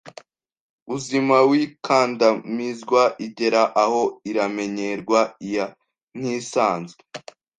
[0.95, 5.65] uzima w’ikandamizwa igera aho iramenyerwa ia
[6.17, 7.01] nk’iisanzwe